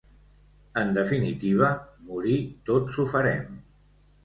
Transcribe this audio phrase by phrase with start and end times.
[0.83, 1.69] En definitiva,
[2.09, 2.39] morir
[2.71, 3.57] tots ho farem.